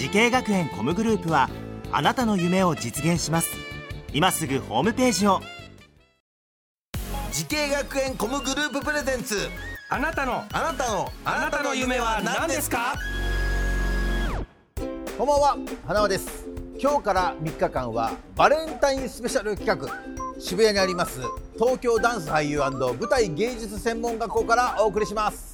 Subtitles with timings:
[0.00, 1.50] 滋慶学園 COM グループは
[1.92, 3.50] あなたの夢を実現します。
[4.14, 5.40] 今すぐホームページを。
[7.30, 9.36] 滋慶学園 COM グループ presents。
[9.90, 12.94] あなたのあなたのあなたの夢は何ですか？
[15.18, 16.46] こんばんは花輪です。
[16.78, 19.86] 今日から3日間はバレンタインスペシャル企画。
[20.40, 21.20] 渋谷にあります
[21.58, 25.49] 東京ダンス俳優舞台芸術専門学校からお送りします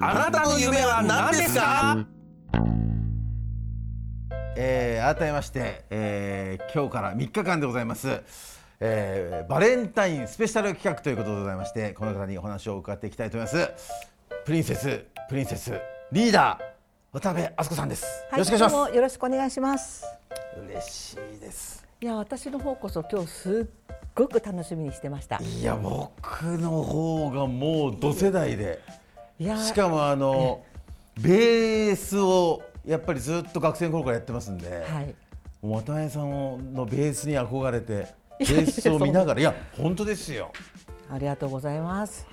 [0.00, 2.06] あなたの夢は何ですか？
[4.56, 8.22] えー、改めまして、えー、今日から3日間でございます、
[8.80, 13.70] えー、バレンタインスペシャル企画ということでございましてこの方にお話を伺っていきたいと思います。
[14.44, 15.72] プリンセスプリンセス
[16.12, 16.64] リーダー
[17.12, 18.94] 渡辺敦子さんです、はい、よろしくお願いします。
[18.94, 20.06] よろしくお願いします。
[20.68, 21.86] 嬉しいです。
[22.00, 25.40] いや私の方こそ今日すっごく楽しみにしてました。
[25.42, 28.80] いや僕の方がもう同世代で
[29.38, 30.64] しかもあの、
[31.20, 35.14] ベースをやっぱりずっと学生の頃からやってますんで、はい。
[35.60, 38.06] 渡辺さんのベースに憧れて
[38.38, 40.52] ベースを見ながらいや本当ですよ。
[41.10, 42.26] ありがとうございます。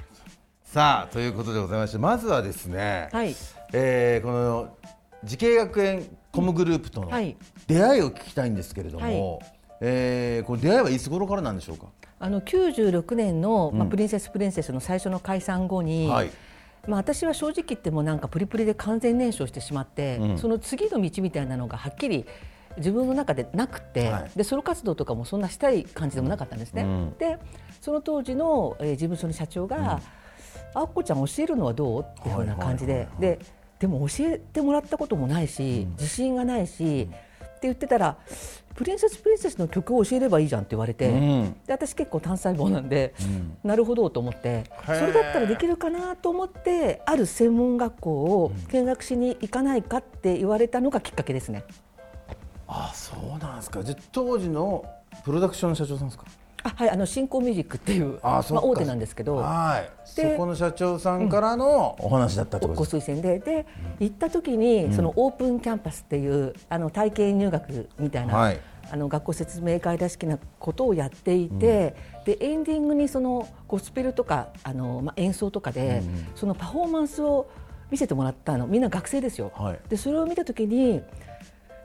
[0.64, 3.36] さあということでございましてまずはですね、はい。
[3.74, 4.78] えーこの
[5.24, 7.36] 滋慶学園 COMグループとのはい。
[7.66, 9.48] 出会いを聞きたいんですけれども、はい。
[9.82, 11.88] えーこの出会いはいつ頃からなんでしょうか、
[12.20, 13.90] あの96年の、まあ、うん。
[13.90, 16.32] プリンセスプリンセスの最初の解散後に、はい
[16.88, 20.38] まあ、私は正直言ってもなんかプリプリで完全燃焼してしまって、うん。
[20.38, 22.26] その次の道みたいなのがはっきり
[22.78, 24.32] 自分の中でなくて、はい。
[24.36, 26.84] でソロ活動とかもそんなしたい感じでもなかったんですね。
[26.84, 27.16] うん。
[27.18, 27.38] で
[27.82, 30.02] その当時の、えー事務所の社長が、
[30.74, 32.02] あっこちゃん教えるのはどう？
[32.02, 33.40] っていうふうな感じで、で
[33.80, 37.16] でも教えてもらったこともないし、自信がないし、って
[37.68, 38.18] 言ってたら
[38.76, 41.56] プリンセスプリンセスの曲を教えればいいじゃんって言われて、うん。
[41.66, 43.14] で私結構単細胞なんで、
[43.64, 51.64] なるほどと思ってそれだったらできるかなと思ってある専門学校を見学しに行かないかって言われたのがきっかけですね。
[52.68, 53.82] あそうなんですか。
[53.84, 54.84] じ当時の
[55.24, 56.26] プロダクションの社長さんですか？
[56.66, 59.36] あはいあの新興ミュージックっていうあまあ、大手なんですけど。
[59.36, 59.92] はい。
[60.04, 63.02] そでこの社長さんからのお話だったってごことで。
[63.02, 63.66] す推薦でで
[64.00, 68.60] 行った時にそのオープンキャンパスっていうあの体験入学みたいな、はい。
[68.90, 71.96] あの学校説明会らしきなことをやっていて、
[72.26, 76.02] でエンディングにそのゴスペルとかあの、まあ、演奏とかで、
[76.36, 77.48] そのパフォーマンスを
[77.92, 78.66] 見せてもらったの。
[78.66, 79.52] みんな学生ですよ。
[79.56, 79.80] はい。
[79.90, 81.02] でそれを見た時に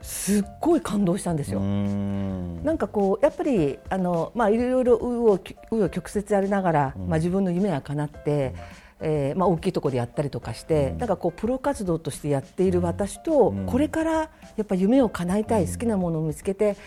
[0.01, 1.59] すっごい感動したんですよ。
[1.59, 2.63] ん。
[2.63, 8.55] なんかこうやっぱりあの、まあ、いろいろ紆余曲折ありながら、まあ、自分の夢は叶って、
[8.99, 14.29] えーまあ、大きいところでやったりとかして、なんかこうプロ活動としてやっている私と、これからや
[14.63, 16.77] っぱ夢を叶えたい、好きなものを見つけて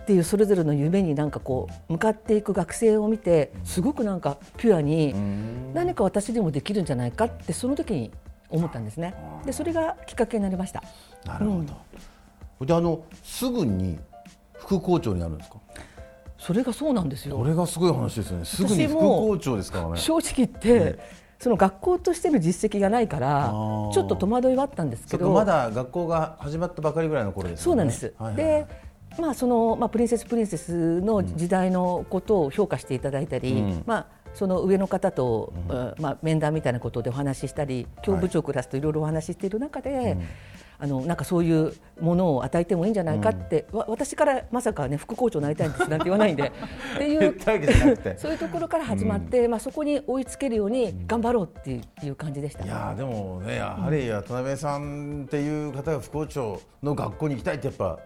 [0.00, 5.14] っていうそれぞれの夢になんかこう向かっていく学生を見てすごくなんかピュアに
[5.74, 6.84] 何か私でもできるん。
[6.84, 8.10] じゃないかってその時に
[8.48, 9.14] 思ったんですね。
[9.44, 10.82] でそれがきっかけになりました。
[11.24, 11.76] なるほど、
[12.66, 13.98] であのすぐに
[14.58, 15.56] 副校長になるんですか？
[16.38, 17.36] それがそうなんですよ。
[17.36, 18.44] これがすごい話ですよね。
[18.44, 19.96] すぐに副校長ですからね。
[19.98, 20.98] 正直言って、
[21.38, 25.32] その学校としての実績がないからちょっと戸惑いはあったんですけど。
[25.32, 27.64] まだ学校が始まったばかりぐらいの頃ですよね。
[27.64, 28.36] そうなんです、はいはい。
[28.36, 28.66] で
[29.18, 33.82] まあそのまあ、プリンセスプリンセスの時代のことを評価していただいたり、うん。
[33.84, 35.94] まあ、その上の方と、うん。
[35.98, 40.16] まあ、面談みたいなことでお話ししたり教部長クラスといろいろお話ししている中で、
[40.82, 46.44] あのなんかそういうものを与えてもいいんじゃないかって、わ私からまさか、ね、副校長になりたいんですなんて言わないんで
[46.96, 47.36] っていう
[48.16, 52.64] そういうところから始まって、まあ、そこに追いつけるように頑張ろうっていういう感じでした。
[52.64, 57.98] いやーでもねやはり渡辺さんっていう方が副校長の学校に行きたいってやっぱ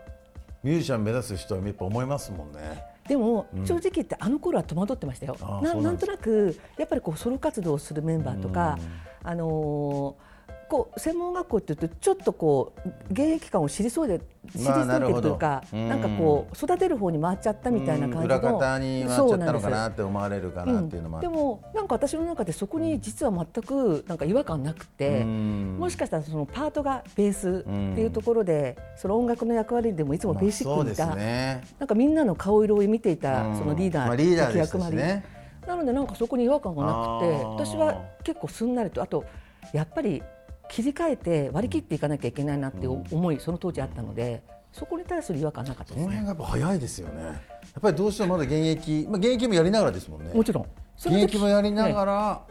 [0.65, 2.94] ミュージシャン目指す人はやっぱ思いますもんね。
[3.09, 5.37] でも、正直言ってあの頃は戸惑ってましたよ。
[5.41, 5.59] あ。
[5.59, 8.79] あななんとなくやっぱりこうソロ活動をするメンバーとか、
[9.23, 10.34] あのー
[10.69, 14.21] こう専門学校って言うとちょっとこう現役感を知りそうで
[14.53, 15.89] 知りまあそうでというか、うん。
[15.89, 18.27] なんかこう育てる方に回っちゃったみたいな感じのうん。
[18.27, 21.29] 裏方に回っちゃったのかなって思われるかなっていうのもあうん。
[21.29, 25.77] でもなんか私の中でそこに実は全くなんか違和感なくて、うん。
[25.79, 31.63] もしかしたらそのパートがベースっていうところで、その音楽の役割でもいつもベーシックにいた、まあね。
[31.79, 33.57] なんかみんなの顔色を見ていたうん。
[33.57, 35.25] そのリーダー的でした役割、しね
[35.67, 39.25] なのでなんかそこに違和感がなくて私は結構すんなりとあと
[39.73, 40.23] やっぱり
[40.69, 46.07] 切り替えて割り切っていかなきゃいけないなっていう思い、その当時あったのでそこに対する違和感なかったですね。
[46.07, 47.23] この辺がやっぱ早いですよね。
[47.23, 47.35] やっ
[47.81, 50.33] ぱりどうしてもまだ現役、まあ、現役もやりながらですもんね。
[50.35, 50.67] もちろん。
[50.97, 52.43] そ現役もやりながら、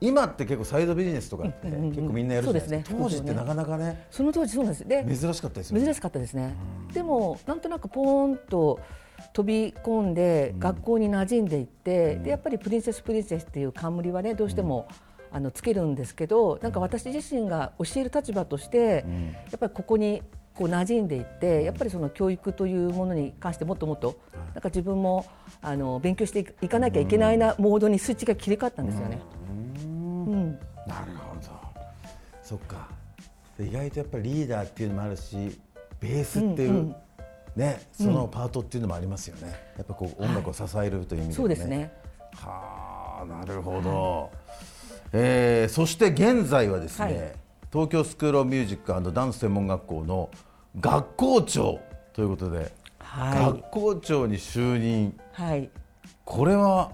[0.00, 3.24] 今って結構サイドビジネスとかってうんうんうん結構みんなやるじゃないですか、そうですね。
[3.24, 4.06] 当時ってなかなかね。
[4.10, 4.88] その当時そうなんです。
[4.88, 5.84] で珍しかったですよね。
[5.84, 6.54] 珍しかったですね、
[6.92, 8.80] でもなんとなくポーンと
[9.32, 14.88] 飛び込んで学校に馴染んでいって、でやっぱりプリンセスプリンセスっていう冠はねどうしても、
[15.34, 19.04] あのつけるんですけどなんか私自身が教える立場として、
[19.50, 20.22] やっぱりここに
[20.54, 24.16] こう馴染んでいってやっぱりその教育というものに関してもっともっと
[24.54, 25.26] なんか自分も
[25.60, 29.20] あの勉強していいかなきゃいけないなモードにスイッチが切り替わったんですよね。
[29.84, 30.52] うん。
[30.86, 31.42] なるほど。
[32.42, 32.88] そっか。
[33.58, 35.58] 意外とやっぱりリーダーっていうのもあるし
[35.98, 36.96] ベースっていう、うんうん。
[37.56, 41.92] ねそのパートっていうのもありますよね、やっぱこう音楽を支えるという意味でもそうですね。
[42.34, 44.30] はあなるほど、
[45.16, 47.32] えーそして現在はですね、はい。
[47.72, 50.28] 東京スクール・オブ・ミュージックダンス専門学校の
[50.80, 51.80] 学校長
[52.12, 53.44] ということで、はい。
[53.44, 55.16] 学校長に就任。
[55.32, 55.70] はい。
[56.24, 56.90] これは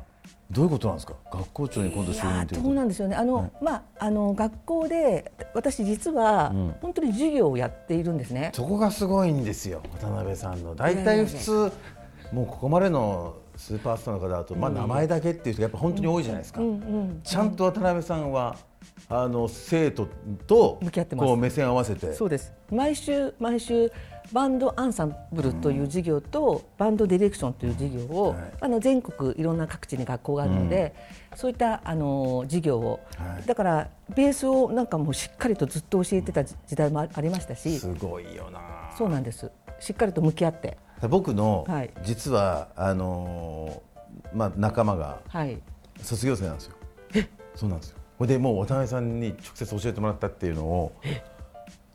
[0.50, 1.14] どういうことなんですか？
[1.32, 2.54] 学校長に今度就任と。
[2.56, 3.16] いうそうなんですよね。
[3.16, 6.76] あの、まあ、あの学校で私実はん。
[6.82, 9.80] 本当に授業をやっているんですね、そこがすごいんですよ。
[9.98, 10.74] 渡辺さんの。
[10.74, 11.72] 大体普通
[12.32, 16.60] もうここまでのスーパースターの方だと、まあ、名前だけっていう人がやっぱ本当に多いじゃないですか、
[17.22, 18.56] ちゃんと渡辺さんは
[19.08, 20.08] あの生徒
[20.46, 21.26] と向き合ってます。
[21.26, 22.12] こう目線を合わせて。
[22.14, 22.52] そうです。
[22.70, 23.92] 毎週毎週
[24.32, 28.52] バンドアンサンブルという授業と、バンドディレクションという授業を、はい。
[28.60, 30.94] あの全国いろんな各地に学校があるので、
[31.34, 33.46] そういったあの授業を、はい。
[33.46, 38.60] だからベースをなんかもうしっかりとずっと教えてた時代もあありましたしすごいよな。
[38.96, 39.50] そうなんです。
[39.80, 40.78] しっかりと向き合って
[41.08, 41.90] 僕の、はい。
[42.02, 45.58] 実はあのーまあ、仲間がはい。
[46.02, 46.74] 卒業生なんですよ。
[47.54, 47.98] そうなんですよ。
[48.18, 50.92] これでもう渡辺さんに直接教えてもらったっていうのを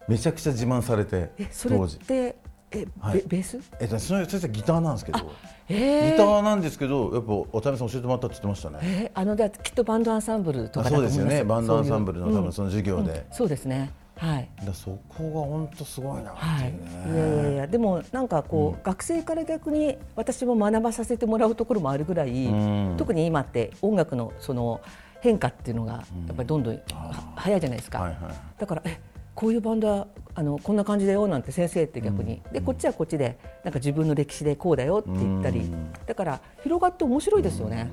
[0.07, 1.98] めちゃくちゃ自慢されてえそれ当時。
[1.98, 2.36] って
[2.72, 3.19] え、はい。
[3.19, 3.60] ベベース？
[3.80, 5.31] えっとそれそれギターなんですけど
[5.69, 8.80] えギターなんですけどやっぱ渡辺さん教えてもらったって言ってましたね。
[8.81, 11.44] えーあのできっとバンドアンサンブルとかそうですよね。
[11.44, 13.24] バンドアンサンブルの多分その授業で、うん。
[13.31, 14.50] そうですねはい。
[14.65, 17.17] だそこが本当すごいなってはいいうね、い。
[17.17, 22.95] やいやいやでもなんかこう、学生から逆に私も学ばさせてもらうところもあるぐらい、ん。
[22.97, 24.81] 特に今って音楽のその
[25.21, 25.94] 変化っていうのが
[26.27, 29.00] やっぱりどんどん、は早いじゃないですか、はいはいだからえ
[29.33, 35.69] こういうバンドはあのこんな感じだよなんて先生って逆に、でこっちはこっちでなんか自分の歴史でこうだよって言ったり、
[36.06, 37.89] だから広がって面白いですよね。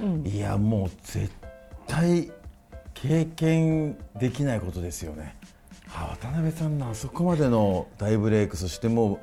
[0.00, 0.26] うん。
[0.26, 1.30] いやもう絶
[1.86, 2.30] 対
[3.02, 5.36] 経験できないことですよね。
[5.86, 9.20] はあ渡辺さんのあそこまでの大ブレイクそしても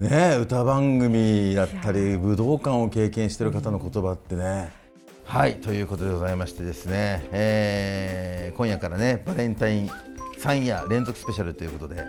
[0.00, 4.72] うね歌番組だったり武道館を経験している方の言葉ってね。
[5.24, 9.90] はいということでございましてですね、えー今夜からねバレンタイン
[10.40, 12.02] 3夜連続スペシャルということで、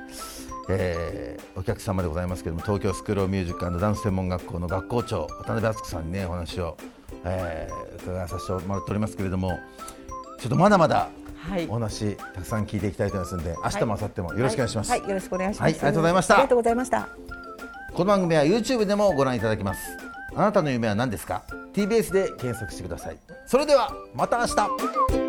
[0.70, 6.78] えーお客様でございますけれども東京スクールミュージックダンス専門学校の学校長渡辺敦子さんにねお話を、
[7.26, 9.60] えー伺わさせてもらっておりますけれども
[10.40, 11.10] ちょっとまだまだ
[11.50, 11.68] はい。
[11.68, 15.10] お話たくさん聞いていきたいと思いますので、明日も明後日もよろしくお願いします、はい、はい。
[15.10, 15.62] よろしくお願いします。
[15.62, 15.72] はい。
[15.72, 16.34] ありがとうございました。
[16.34, 17.10] ありがとうございました。
[17.94, 19.80] この番組は YouTube でもご覧いただけます。
[20.36, 21.44] あなたの夢は何ですか
[21.74, 23.18] ？TBS で検索してください。
[23.46, 25.29] それではまた明日